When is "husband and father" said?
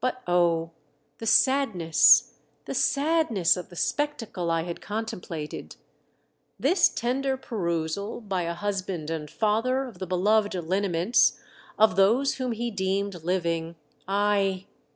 8.54-9.82